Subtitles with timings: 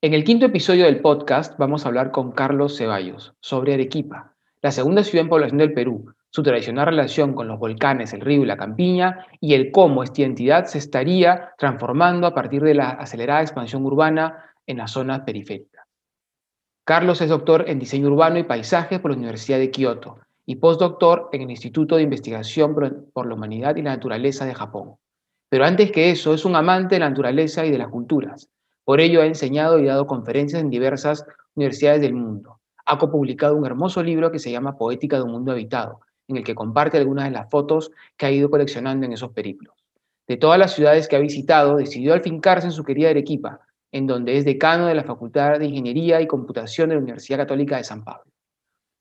[0.00, 4.70] En el quinto episodio del podcast vamos a hablar con Carlos Ceballos sobre Arequipa, la
[4.70, 8.46] segunda ciudad en población del Perú, su tradicional relación con los volcanes, el río y
[8.46, 13.42] la campiña, y el cómo esta entidad se estaría transformando a partir de la acelerada
[13.42, 15.84] expansión urbana en las zonas periféricas.
[16.84, 21.28] Carlos es doctor en diseño urbano y paisaje por la Universidad de Kioto y postdoctor
[21.32, 22.72] en el Instituto de Investigación
[23.12, 24.94] por la Humanidad y la Naturaleza de Japón.
[25.48, 28.48] Pero antes que eso, es un amante de la naturaleza y de las culturas.
[28.88, 32.58] Por ello ha enseñado y dado conferencias en diversas universidades del mundo.
[32.86, 36.42] Ha copublicado un hermoso libro que se llama Poética de un Mundo Habitado, en el
[36.42, 39.76] que comparte algunas de las fotos que ha ido coleccionando en esos periplos.
[40.26, 43.60] De todas las ciudades que ha visitado, decidió afincarse en su querida Arequipa,
[43.92, 47.76] en donde es decano de la Facultad de Ingeniería y Computación de la Universidad Católica
[47.76, 48.32] de San Pablo.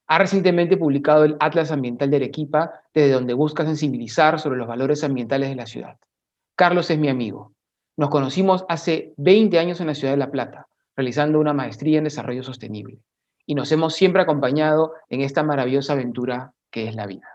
[0.07, 5.05] Ha recientemente publicado el Atlas Ambiental de Arequipa, desde donde busca sensibilizar sobre los valores
[5.05, 5.97] ambientales de la ciudad.
[6.57, 7.53] Carlos es mi amigo.
[7.97, 12.03] Nos conocimos hace 20 años en la ciudad de La Plata, realizando una maestría en
[12.03, 12.99] desarrollo sostenible.
[13.47, 17.27] Y nos hemos siempre acompañado en esta maravillosa aventura que es la vida.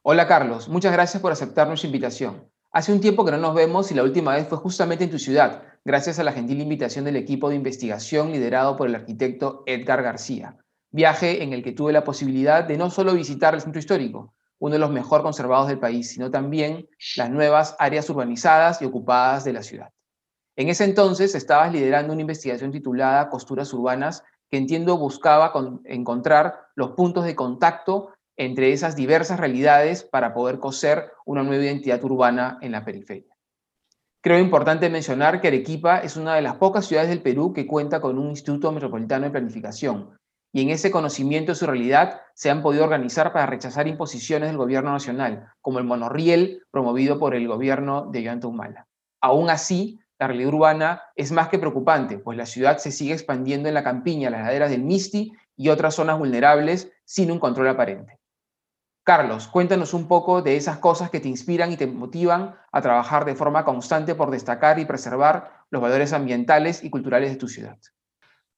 [0.00, 2.48] Hola Carlos, muchas gracias por aceptar nuestra invitación.
[2.70, 5.18] Hace un tiempo que no nos vemos y la última vez fue justamente en tu
[5.18, 10.02] ciudad, gracias a la gentil invitación del equipo de investigación liderado por el arquitecto Edgar
[10.02, 10.56] García,
[10.90, 14.74] viaje en el que tuve la posibilidad de no solo visitar el centro histórico, uno
[14.74, 19.52] de los mejor conservados del país, sino también las nuevas áreas urbanizadas y ocupadas de
[19.52, 19.90] la ciudad.
[20.56, 25.52] En ese entonces estabas liderando una investigación titulada Costuras Urbanas, que entiendo buscaba
[25.84, 32.02] encontrar los puntos de contacto entre esas diversas realidades para poder coser una nueva identidad
[32.04, 33.34] urbana en la periferia.
[34.22, 38.00] Creo importante mencionar que Arequipa es una de las pocas ciudades del Perú que cuenta
[38.00, 40.16] con un Instituto Metropolitano de Planificación,
[40.52, 44.58] y en ese conocimiento de su realidad se han podido organizar para rechazar imposiciones del
[44.58, 48.86] gobierno nacional, como el monorriel promovido por el gobierno de Yoanta Humala.
[49.20, 53.68] Aún así, la realidad urbana es más que preocupante, pues la ciudad se sigue expandiendo
[53.68, 58.18] en la campiña, las laderas del Misti y otras zonas vulnerables sin un control aparente.
[59.04, 63.24] Carlos, cuéntanos un poco de esas cosas que te inspiran y te motivan a trabajar
[63.24, 67.78] de forma constante por destacar y preservar los valores ambientales y culturales de tu ciudad.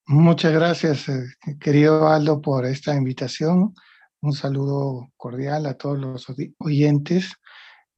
[0.06, 1.24] Muchas gracias, eh,
[1.58, 3.74] querido Aldo, por esta invitación.
[4.20, 6.26] Un saludo cordial a todos los
[6.58, 7.32] oyentes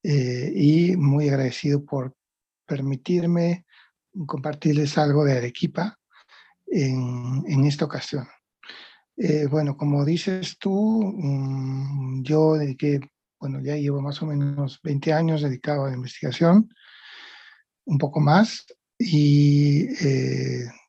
[0.04, 2.14] eh, y muy agradecido por
[2.64, 3.66] permitirme
[4.24, 5.98] compartirles algo de Arequipa
[6.68, 8.28] en, en esta ocasión.
[9.16, 13.00] Eh, bueno, como dices tú, mm, yo dediqué,
[13.40, 16.72] bueno, ya llevo más o menos 20 años dedicado a la investigación,
[17.84, 18.64] un poco más,
[18.96, 19.88] y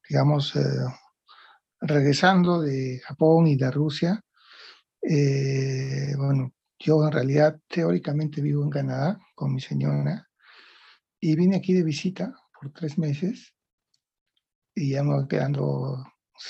[0.07, 0.53] digamos,
[1.81, 4.21] regresando de Japón y de Rusia,
[5.01, 10.27] eh, bueno, yo en realidad teóricamente vivo en Canadá con mi señora
[11.19, 13.53] y vine aquí de visita por tres meses
[14.75, 16.03] y ya me voy quedando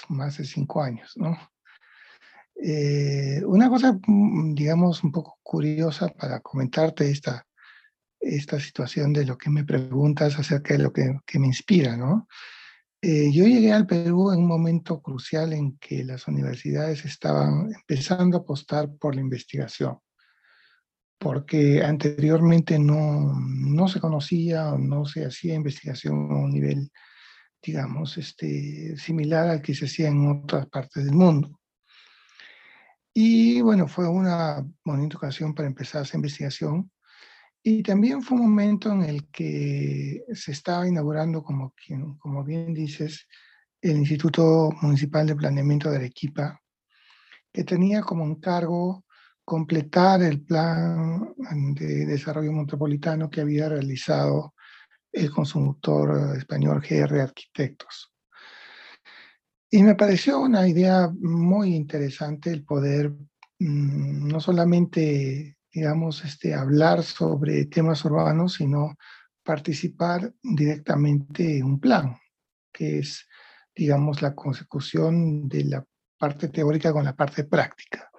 [0.09, 1.38] más de cinco años, ¿no?
[2.55, 7.45] Eh, una cosa, mm, digamos, un poco curiosa para comentarte esta,
[8.19, 12.27] esta situación de lo que me preguntas acerca de lo que, que me inspira, ¿no?
[13.01, 18.37] Eh, yo llegué al Perú en un momento crucial en que las universidades estaban empezando
[18.37, 19.99] a apostar por la investigación,
[21.19, 26.91] porque anteriormente no, no se conocía o no se hacía investigación a un nivel,
[27.61, 31.59] digamos, este, similar al que se hacía en otras partes del mundo.
[33.13, 36.91] Y bueno, fue una bonita ocasión para empezar esa investigación
[37.69, 41.74] y también fue un momento en el que se estaba inaugurando, como,
[42.18, 43.27] como bien dices,
[43.81, 46.62] el Instituto Municipal de Planeamiento de Arequipa,
[47.51, 49.03] que tenía como encargo
[49.44, 51.33] completar el plan
[51.74, 54.53] de desarrollo metropolitano que había realizado
[55.12, 58.13] el consultor español GR Arquitectos.
[59.69, 63.12] Y me pareció una idea muy interesante el poder
[63.59, 68.97] mm, no solamente digamos, este, hablar sobre temas urbanos, sino
[69.44, 72.18] participar directamente en un plan,
[72.74, 73.27] que es,
[73.75, 75.85] digamos, la consecución de la
[76.18, 78.09] parte teórica con la parte práctica.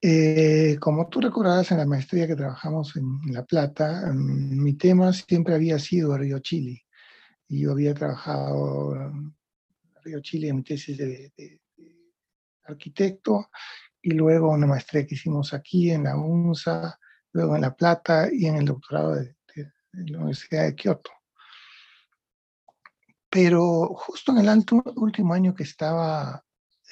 [0.00, 5.12] Eh, como tú recordarás en la maestría que trabajamos en, La Plata, mm, mi tema
[5.12, 6.86] siempre había sido Río Chile.
[7.48, 9.36] Y yo había trabajado en
[10.02, 11.60] Río Chile en mi tesis de,
[12.64, 13.50] arquitecto
[14.02, 16.98] y luego una maestría que hicimos aquí en la UNSA,
[17.32, 19.34] luego en La Plata y en el doctorado de,
[19.92, 21.10] la Universidad de Kioto.
[23.30, 24.64] Pero justo en el
[24.96, 26.44] último año que estaba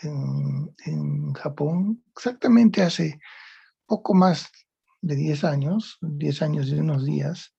[0.02, 3.20] en, en, Japón, exactamente hace
[3.86, 4.50] poco más
[5.00, 7.54] de 10 años, 10 años y unos días,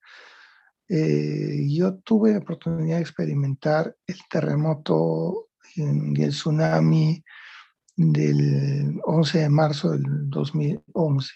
[0.88, 7.24] eh, yo tuve la oportunidad de experimentar el terremoto y el tsunami
[7.96, 11.32] del 11 de marzo del 2011.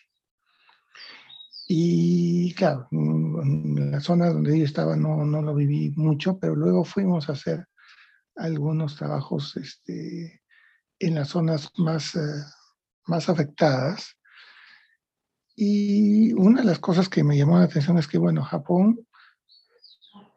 [1.68, 6.84] Y claro, en la zona donde yo estaba no, no lo viví mucho, pero luego
[6.84, 7.66] fuimos a hacer
[8.36, 10.42] algunos trabajos este,
[10.98, 12.44] en las zonas más, eh,
[13.06, 14.16] más afectadas.
[15.54, 19.06] Y una de las cosas que me llamó la atención es que, bueno, Japón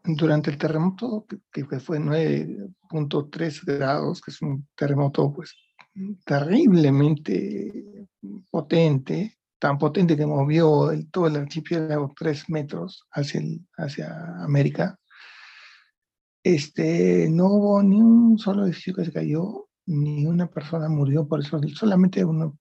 [0.05, 5.55] durante el terremoto, que fue 9.3 grados, que es un terremoto pues
[6.25, 8.07] terriblemente
[8.50, 13.42] potente, tan potente que movió el, todo el archipiélago tres metros hacia,
[13.78, 15.00] hacia América,
[16.44, 21.40] este, no hubo ni un solo edificio que se cayó, ni una persona murió por
[21.40, 22.57] eso, solamente uno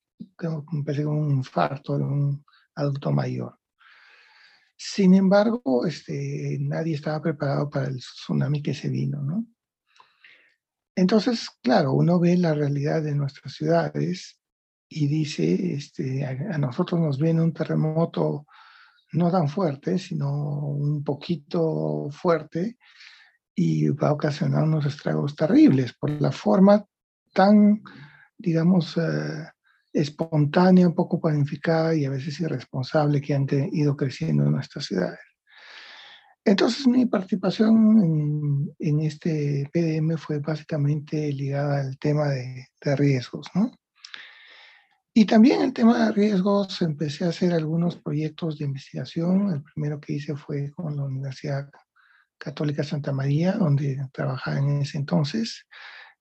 [0.73, 2.45] empezó con un infarto de un
[2.75, 3.59] adulto mayor.
[4.77, 9.47] Sin embargo, este, nadie estaba preparado para el tsunami que se vino, ¿no?
[10.95, 14.39] Entonces, claro, uno ve la realidad de nuestras ciudades
[14.89, 18.47] y dice, este, a, nosotros nos viene un terremoto
[19.13, 20.31] no tan fuerte, sino
[20.69, 22.77] un poquito fuerte
[23.55, 26.85] y va a ocasionar unos estragos terribles por la forma
[27.33, 27.83] tan,
[28.37, 29.49] digamos, eh,
[29.93, 35.21] espontánea, un poco planificada y a veces irresponsable que han ido creciendo en nuestras ciudades.
[36.45, 42.67] Entonces mi participación en, este PDM fue básicamente ligada al tema de,
[42.97, 43.71] riesgos, ¿no?
[45.15, 49.53] Y también el tema de riesgos, empecé a hacer algunos proyectos de investigación.
[49.53, 51.69] El primero que hice fue con la Universidad
[52.39, 55.67] Católica Santa María, donde trabajaba en ese entonces,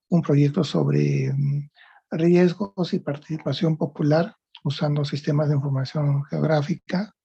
[0.10, 1.70] un proyecto sobre mm,
[2.12, 7.16] riesgos y participación popular usando sistemas de información geográfica.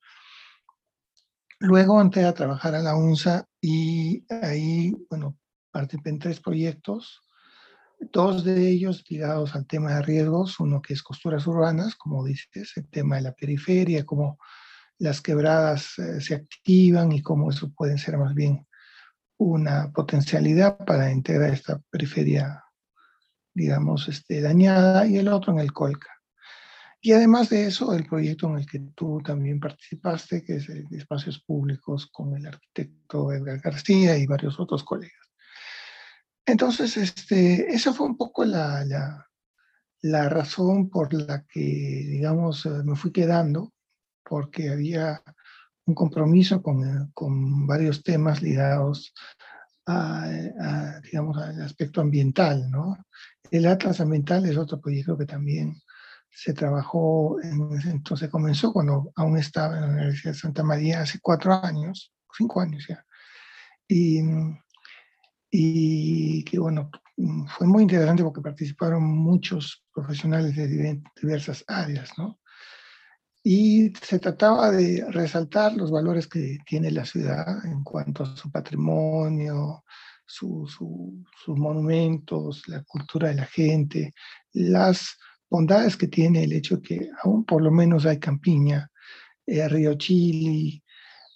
[1.59, 5.39] Luego entré a trabajar a la UNSA y ahí, bueno,
[5.71, 7.23] participé en tres proyectos,
[8.13, 12.73] dos de ellos ligados al tema de riesgos, uno que es costuras urbanas, como dices,
[12.77, 14.39] el tema de la periferia, cómo
[14.99, 18.67] las quebradas eh, se activan y cómo eso puede ser más bien
[19.39, 22.63] una potencialidad para integrar esta periferia
[23.57, 26.16] digamos, este, dañada y el otro en el Colca.
[27.07, 30.89] Y además de eso, el proyecto en el que tú también participaste, que es el
[30.89, 35.31] de espacios públicos con el arquitecto Edgar García y varios otros colegas.
[36.45, 39.25] Entonces, este, esa fue un poco la, la,
[40.03, 43.73] la razón por la que, digamos, eh, me fui quedando,
[44.25, 45.23] porque había
[45.85, 49.15] un compromiso con, con varios temas ligados
[49.87, 50.29] a,
[51.05, 52.97] digamos, al aspecto ambiental, ¿no?
[53.49, 55.81] El Atlas Ambiental es otro proyecto que también
[56.37, 61.19] se trabajó, en, entonces comenzó cuando aún estaba en la Universidad de Santa María hace
[61.19, 63.03] cuatro años, cinco años ya.
[63.89, 64.21] Y,
[65.51, 66.91] y que bueno,
[67.57, 72.39] fue muy interesante porque participaron muchos profesionales de diversas áreas, ¿no?
[73.43, 78.51] Y se trataba de resaltar los valores que tiene la ciudad en cuanto a su
[78.51, 79.85] patrimonio,
[80.27, 80.77] sus
[81.47, 84.13] monumentos, la cultura de la gente,
[84.53, 85.17] las
[85.49, 88.91] bondades que tiene el hecho que aún por lo menos hay campiña,
[89.47, 90.83] eh, Río Chili,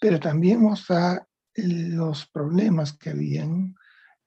[0.00, 3.74] pero también mostrar los problemas que habían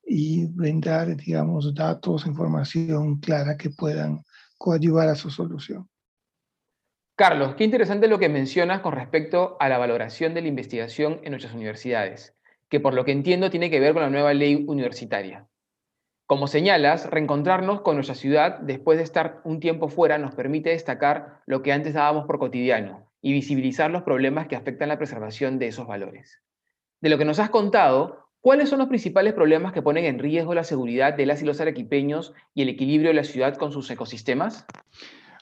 [0.06, 4.24] y brindar, digamos, datos, información clara que puedan
[4.58, 5.90] coadyuvar a su solución.
[7.16, 11.32] Carlos, qué interesante lo que mencionas con respecto a la valoración de la investigación en
[11.32, 12.36] nuestras universidades,
[12.70, 15.48] que por lo que entiendo tiene que ver con la nueva ley universitaria.
[16.34, 21.44] Como señalas, reencontrarnos con nuestra ciudad después de estar un tiempo fuera nos permite destacar
[21.46, 25.68] lo que antes dábamos por cotidiano y visibilizar los problemas que afectan la preservación de
[25.68, 26.42] esos valores.
[27.02, 30.56] De lo que nos has contado, ¿cuáles son los principales problemas que ponen en riesgo
[30.56, 33.92] la seguridad de las y los arequipeños y el equilibrio de la ciudad con sus
[33.92, 34.66] ecosistemas?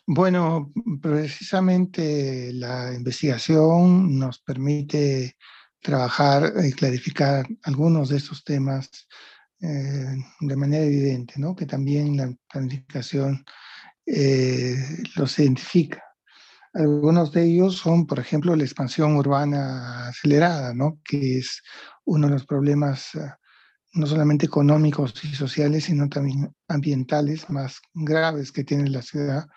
[0.05, 5.37] Bueno, precisamente la investigación nos permite
[5.79, 9.07] trabajar y clarificar algunos de estos temas
[9.61, 11.55] eh, de manera evidente, ¿no?
[11.55, 13.43] que también la planificación
[14.05, 14.75] eh,
[15.15, 16.03] los identifica.
[16.73, 20.99] Algunos de ellos son, por ejemplo, la expansión urbana acelerada, ¿no?
[21.03, 21.61] que es
[22.05, 23.11] uno de los problemas
[23.93, 29.47] no solamente económicos y sociales, sino también ambientales más graves que tiene la ciudad,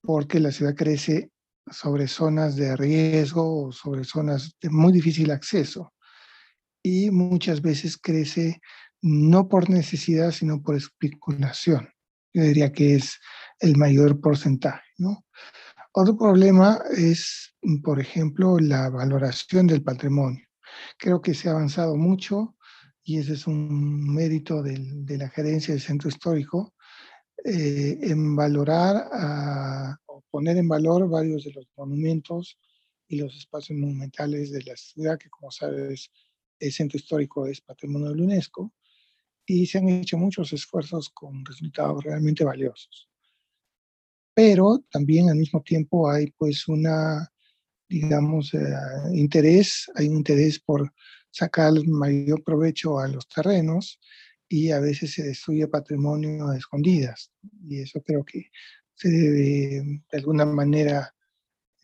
[0.00, 1.30] porque la ciudad crece
[1.70, 5.92] sobre zonas de riesgo o sobre zonas de muy difícil acceso
[6.82, 8.60] y muchas veces crece
[9.02, 11.88] no por necesidad, sino por especulación.
[12.32, 13.18] Yo diría que es
[13.60, 14.84] el mayor porcentaje.
[14.98, 15.26] ¿no?
[15.92, 20.46] Otro problema es, por ejemplo, la valoración del patrimonio.
[20.96, 22.56] Creo que se ha avanzado mucho
[23.04, 26.72] y ese es un mérito de la gerencia del centro histórico,
[27.44, 29.08] eh, en valorar
[30.06, 32.56] o poner en valor varios de los monumentos
[33.08, 36.10] y los espacios monumentales de la ciudad, que como sabes,
[36.60, 38.72] el centro histórico es patrimonio de la UNESCO,
[39.52, 43.08] y se han hecho muchos esfuerzos con resultados realmente valiosos.
[44.34, 47.30] Pero también al mismo tiempo hay pues una,
[47.88, 48.58] digamos, eh,
[49.12, 50.90] interés, hay un interés por
[51.30, 54.00] sacar mayor provecho a los terrenos
[54.48, 57.30] y a veces se destruye patrimonio a escondidas.
[57.68, 58.50] Y eso creo que
[58.94, 61.14] se debe de alguna manera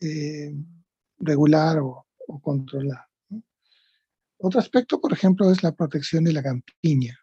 [0.01, 0.53] eh,
[1.19, 2.05] regular o,
[2.41, 3.05] controlar.
[4.37, 7.18] Otro aspecto, por ejemplo, es la protección de la campiña.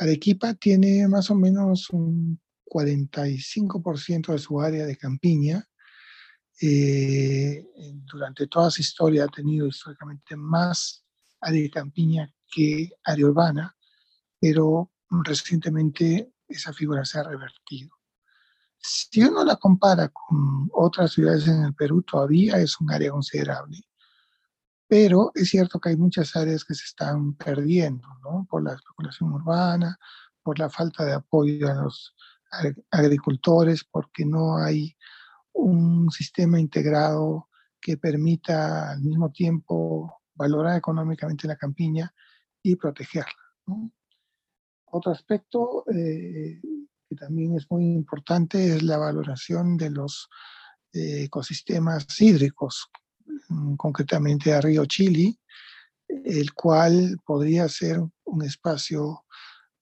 [0.00, 5.62] Arequipa tiene más o menos un 45% de su área de campiña.
[6.58, 7.66] Eh,
[8.10, 11.04] durante toda su historia ha tenido históricamente más
[11.42, 13.76] área de campiña que área urbana,
[14.40, 14.90] pero
[15.22, 17.90] recientemente esa figura se ha revertido.
[18.78, 23.82] Si uno la compara con otras ciudades en el Perú, todavía es un área considerable,
[24.90, 28.44] pero es cierto que hay muchas áreas que se están perdiendo, ¿no?
[28.50, 29.96] Por la especulación urbana,
[30.42, 32.16] por la falta de apoyo a los
[32.90, 34.96] agricultores, porque no hay
[35.52, 37.48] un sistema integrado
[37.80, 42.12] que permita al mismo tiempo valorar económicamente la campiña
[42.60, 43.30] y protegerla.
[44.86, 46.60] Otro aspecto eh,
[47.08, 50.28] que también es muy importante es la valoración de los
[50.92, 52.90] eh, ecosistemas hídricos,
[53.76, 55.38] concretamente a Río Chili,
[56.08, 59.24] el cual podría ser un espacio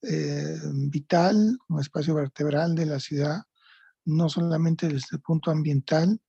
[0.02, 3.42] eh, vital, un espacio vertebral de la ciudad,
[4.04, 6.20] no solamente desde el punto ambiental,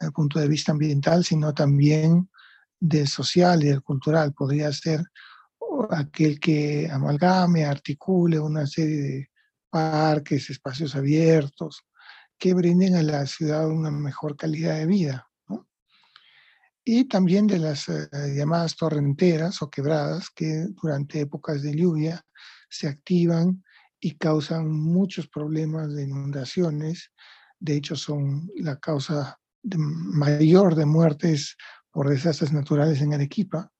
[0.00, 2.28] el punto de vista ambiental, sino también
[2.78, 4.32] del social y del cultural.
[4.32, 5.02] Podría ser
[5.90, 9.30] aquel que amalgame, articule una serie de
[9.70, 11.84] parques, espacios abiertos,
[12.38, 15.27] que brinden a la ciudad una mejor calidad de vida.
[16.90, 22.24] Y también de las eh, llamadas torrenteras o quebradas que durante épocas de lluvia
[22.70, 23.62] se activan
[24.00, 27.12] y causan muchos problemas de inundaciones.
[27.60, 31.58] De hecho, son la causa mayor de muertes
[31.90, 33.70] por desastres naturales en Arequipa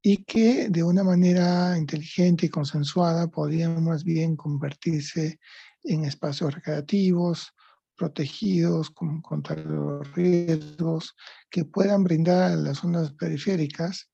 [0.00, 5.38] y que de una manera inteligente y consensuada podrían más bien convertirse
[5.82, 7.52] en espacios recreativos,
[8.00, 11.14] protegidos contra los riesgos
[11.50, 14.10] que puedan brindar a las zonas periféricas,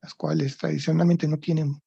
[0.00, 1.78] las cuales tradicionalmente no tienen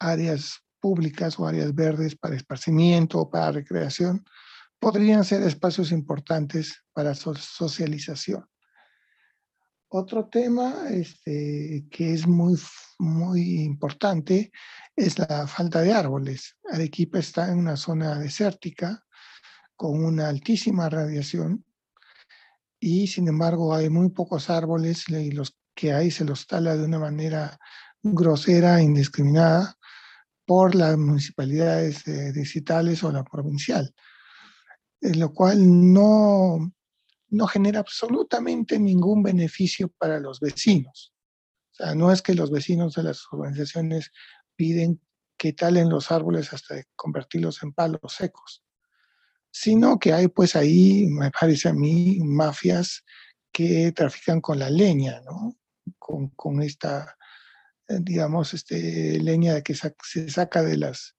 [0.00, 4.24] áreas públicas o áreas verdes para esparcimiento o para recreación,
[4.80, 8.44] podrían ser espacios importantes para socialización.
[9.90, 12.58] Otro tema este, que es muy,
[12.98, 14.50] muy importante
[14.96, 16.56] es la falta de árboles.
[16.68, 19.04] Arequipa está en una zona desértica
[19.80, 21.64] con una altísima radiación
[22.78, 26.84] y sin embargo hay muy pocos árboles y los que hay se los tala de
[26.84, 27.58] una manera
[28.02, 29.78] grosera indiscriminada
[30.44, 33.94] por las municipalidades eh, distritales o la provincial,
[35.00, 35.60] lo cual
[35.94, 36.74] no,
[37.30, 41.14] no genera absolutamente ningún beneficio para los vecinos.
[41.72, 44.12] O sea, no es que los vecinos de las organizaciones
[44.56, 45.00] piden
[45.38, 48.62] que talen los árboles hasta convertirlos en palos secos,
[49.50, 53.04] sino que hay pues ahí, me parece a mí, mafias
[53.52, 55.56] que trafican con la leña, ¿no?
[55.98, 57.16] Con, con esta,
[57.88, 61.16] eh, digamos, este, leña que se saca de, las,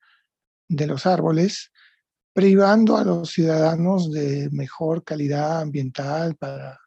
[0.67, 1.71] de los árboles
[2.33, 6.79] privando a los ciudadanos de mejor calidad ambiental para,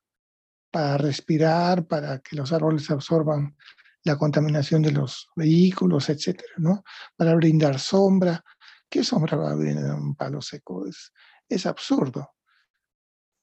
[0.71, 3.57] para respirar, para que los árboles absorban
[4.05, 6.85] la contaminación de los vehículos, etcétera, ¿no?
[7.17, 8.43] Para brindar sombra.
[8.89, 10.87] ¿Qué sombra va a brindar un palo seco?
[10.87, 11.13] Es,
[11.49, 12.31] es absurdo.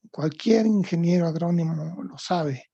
[0.10, 2.72] Cualquier ingeniero agrónomo lo sabe,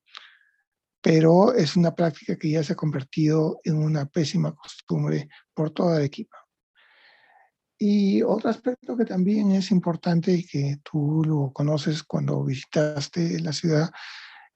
[1.01, 5.99] pero es una práctica que ya se ha convertido en una pésima costumbre por toda
[5.99, 6.37] la equipa.
[7.79, 13.53] Y otro aspecto que también es importante y que tú lo conoces cuando visitaste la
[13.53, 13.91] ciudad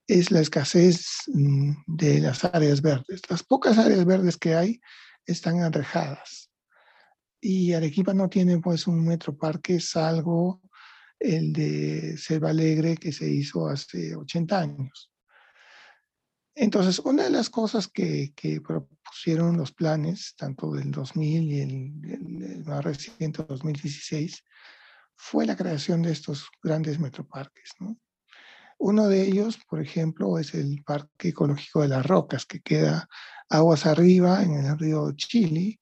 [0.08, 3.22] es la escasez mm, de las áreas verdes.
[3.30, 4.82] Las pocas áreas verdes que hay
[5.26, 6.51] están enrejadas.
[7.42, 10.62] Y Arequipa no tiene pues un metroparque salvo
[11.20, 15.12] el de Selva Alegre que se hizo hace 80 años.
[16.54, 18.34] Entonces, una de las cosas que,
[18.66, 24.44] propusieron los planes, tanto del 2000 y el, más reciente 2016,
[25.16, 27.72] fue la creación de estos grandes metroparques.
[28.78, 33.08] Uno de ellos, por ejemplo, es el Parque Ecológico de las Rocas, que queda
[33.50, 35.80] aguas arriba en el río Chili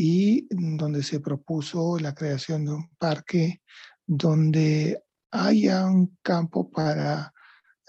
[0.00, 3.62] y donde se propuso la creación de un parque
[4.06, 5.02] donde
[5.32, 7.34] haya un campo para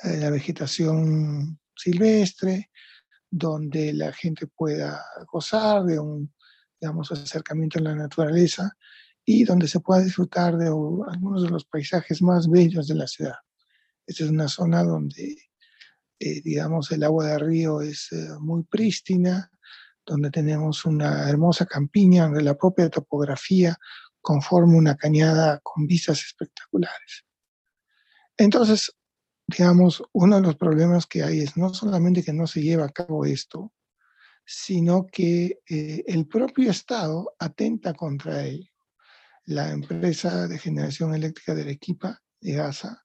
[0.04, 2.72] eh, la vegetación silvestre,
[3.30, 6.34] donde la gente pueda gozar de un
[6.82, 8.76] digamos, acercamiento a la naturaleza
[9.24, 13.36] y donde se pueda disfrutar de algunos de los paisajes más bellos de la ciudad.
[14.08, 15.38] Esta es una zona donde,
[16.18, 19.52] eh, digamos, el agua del río es eh, muy prístina,
[20.10, 23.78] donde tenemos una hermosa campiña, donde la propia topografía
[24.20, 27.26] conforma una cañada con vistas espectaculares.
[28.36, 28.92] Entonces,
[29.48, 32.90] digamos, uno de los problemas que hay es no solamente que no se lleva a
[32.90, 33.72] cabo esto,
[34.46, 38.72] sino que eh, el propio Estado atenta contra ello.
[39.46, 43.04] La empresa de generación eléctrica de Arequipa, de GASA,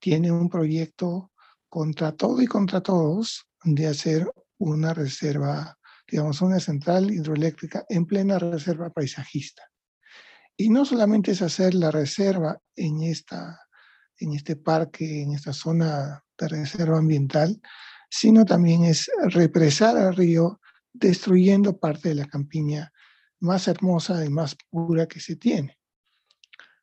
[0.00, 1.32] tiene un proyecto
[1.68, 8.38] contra todo y contra todos de hacer una reserva, digamos, una central hidroeléctrica en plena
[8.38, 9.62] reserva paisajista.
[10.56, 13.60] Y no solamente es hacer la reserva en esta
[14.18, 17.60] en este parque, en esta zona de reserva ambiental,
[18.08, 20.60] sino también es represar al río
[20.92, 22.92] destruyendo parte de la campiña
[23.40, 25.78] más hermosa y más pura que se tiene.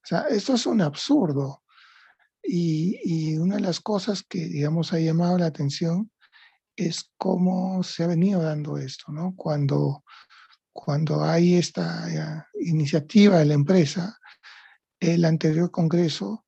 [0.04, 1.64] O sea, esto es un absurdo.
[2.44, 6.12] Y, y, una de las cosas que, digamos, ha llamado la atención
[6.88, 9.34] es cómo se ha venido dando esto, ¿no?
[9.36, 10.04] Cuando,
[10.74, 14.18] cuando hay esta eh, iniciativa de la empresa,
[15.00, 16.46] el anterior Congreso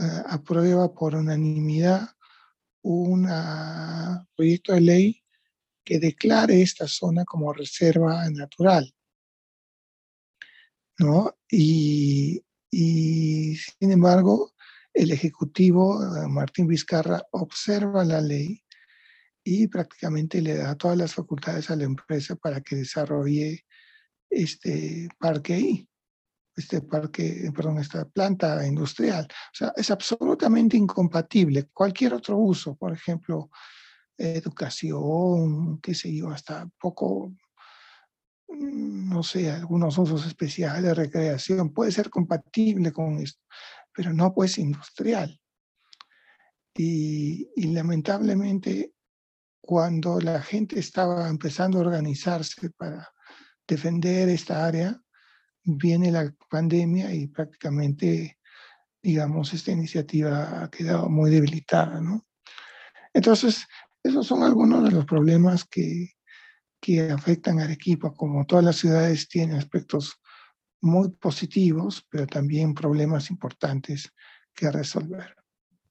[0.00, 2.08] eh, aprueba por unanimidad
[2.82, 3.28] un
[4.34, 5.24] proyecto de ley
[5.84, 8.90] que declare esta zona como reserva natural.
[11.00, 11.34] ¿no?
[11.50, 14.52] Y, sin embargo,
[14.92, 18.62] el Ejecutivo, eh, Martín Vizcarra, observa la ley
[19.44, 23.64] y prácticamente le da todas las facultades a la empresa para que desarrolle
[24.30, 25.90] este parque ahí
[26.60, 29.26] este parque, perdón, esta planta industrial.
[29.26, 31.68] O sea, es absolutamente incompatible.
[31.72, 33.50] Cualquier otro uso, por ejemplo,
[34.16, 37.32] educación, qué sé yo, hasta poco,
[38.48, 43.40] mm, no sé, algunos usos especiales, recreación, puede ser compatible con esto,
[43.92, 45.40] pero no pues industrial.
[46.74, 48.92] Y, y lamentablemente,
[49.70, 53.08] cuando la gente estaba empezando a organizarse para
[53.68, 55.00] defender esta área,
[55.62, 58.40] viene la pandemia y prácticamente,
[59.00, 62.26] digamos, esta iniciativa ha quedado muy debilitada, ¿no?
[63.14, 63.64] Entonces,
[64.02, 66.14] esos son algunos de los problemas que,
[66.80, 68.12] que afectan a Arequipa.
[68.12, 70.20] Como todas las ciudades tienen aspectos
[70.80, 74.12] muy positivos, pero también problemas importantes
[74.52, 75.39] que resolver.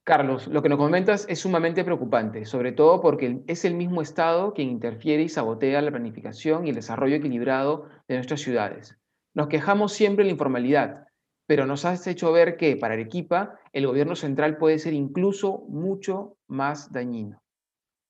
[0.10, 4.56] Carlos, lo que nos comentas es sumamente preocupante, sobre todo porque es el mismo Estado
[4.56, 8.98] quien interfiere y sabotea la planificación y el desarrollo equilibrado de nuestras ciudades.
[9.36, 11.06] Nos quejamos siempre de la informalidad,
[11.46, 16.38] pero nos has hecho ver que para Arequipa el gobierno central puede ser incluso mucho
[16.48, 17.44] más dañino.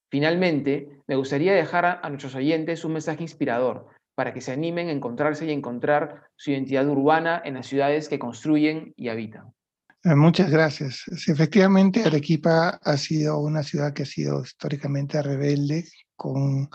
[0.10, 4.94] Finalmente, me gustaría dejar a, nuestros oyentes un mensaje inspirador para que se animen a
[4.94, 9.54] encontrarse y encontrar su identidad urbana en las ciudades que construyen y habitan.
[10.04, 11.04] Eh, muchas gracias.
[11.28, 15.86] efectivamente, Arequipa ha sido una ciudad que ha sido históricamente rebelde,
[16.16, 16.70] con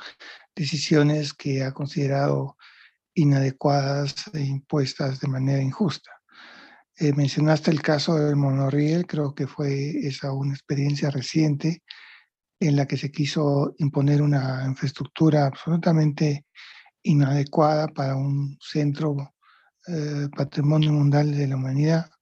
[0.54, 2.56] decisiones que ha considerado
[3.14, 6.10] inadecuadas e impuestas de manera injusta.
[6.96, 11.82] Eh, mencionaste el caso del monorriel, creo que fue esa una experiencia reciente
[12.60, 16.46] en la que se quiso imponer una infraestructura absolutamente
[17.02, 19.34] inadecuada para un centro
[19.86, 22.13] eh, patrimonio mundial de la humanidad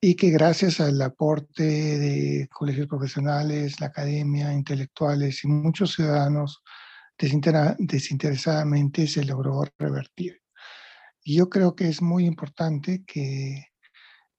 [0.00, 6.62] y que gracias al aporte de colegios profesionales, la academia, intelectuales y muchos ciudadanos
[7.18, 10.40] desinteresadamente se logró revertir.
[11.22, 13.66] Y yo creo que es muy importante que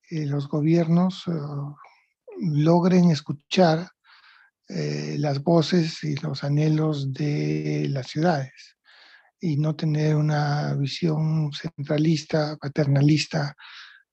[0.09, 1.31] eh, los gobiernos eh,
[2.39, 3.87] logren escuchar
[4.67, 8.77] eh, las voces y los anhelos de las ciudades
[9.39, 13.55] y no tener una visión centralista, paternalista,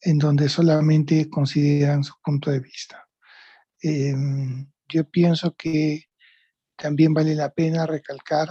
[0.00, 3.06] en donde solamente consideran su punto de vista.
[3.80, 6.04] Em, yo pienso que
[6.76, 8.48] también vale la pena recalcar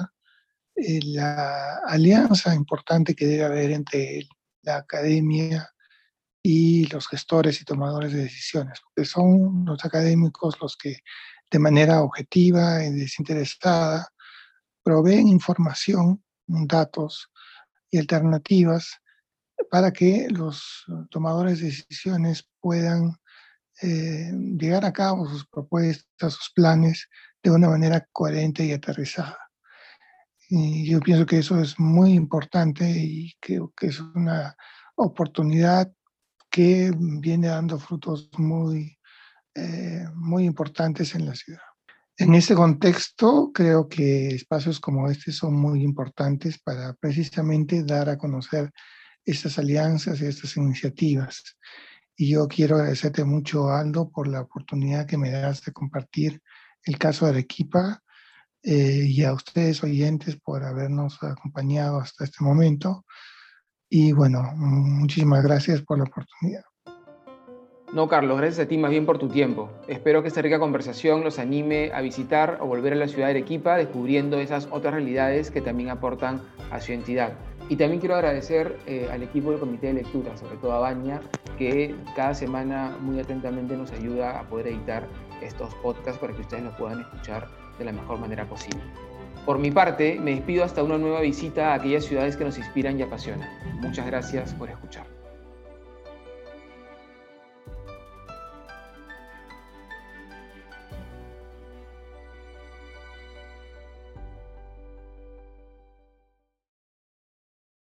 [0.76, 4.28] eh, la alianza importante que debe haber entre
[4.62, 5.70] la academia
[6.44, 10.98] y los gestores y tomadores de decisiones, porque son los académicos los que
[11.50, 14.08] de manera objetiva y desinteresada
[14.84, 17.30] proveen información, datos
[17.90, 19.02] y alternativas
[19.70, 23.16] para que los tomadores de decisiones puedan
[23.82, 27.08] eh, llegar a cabo sus propuestas, sus planes
[27.44, 29.38] de una manera coherente y aterrizada.
[30.50, 34.56] Y yo pienso que eso es muy importante y creo que es una
[34.96, 35.92] oportunidad
[36.50, 38.98] que viene dando frutos muy,
[39.54, 41.62] eh, muy importantes en la ciudad.
[42.18, 48.18] En este contexto, creo que espacios como este son muy importantes para precisamente dar a
[48.18, 48.72] conocer
[49.32, 51.58] estas alianzas y estas iniciativas.
[52.16, 56.42] Y yo quiero agradecerte mucho, Aldo, por la oportunidad que me das de compartir
[56.84, 58.02] el caso de Arequipa
[58.64, 63.06] eh, y a ustedes oyentes por habernos acompañado hasta este momento.
[63.90, 66.64] Y bueno, muchísimas gracias por la oportunidad.
[67.94, 69.70] No, Carlos, gracias a ti más bien por tu tiempo.
[69.88, 73.32] Espero que esta rica conversación los anime a visitar o volver a la ciudad de
[73.32, 77.34] Arequipa descubriendo esas otras realidades que también aportan a su entidad.
[77.70, 81.20] Y también quiero agradecer eh, al equipo del Comité de Lectura, sobre todo a Baña,
[81.58, 85.08] que cada semana muy atentamente nos ayuda a poder editar
[85.42, 88.82] estos podcasts para que ustedes los puedan escuchar de la mejor manera posible.
[89.46, 93.00] Por mi parte, me despido hasta una nueva visita a aquellas ciudades que nos inspiran
[93.00, 93.50] y apasionan.
[93.82, 95.17] Muchas gracias por escuchar.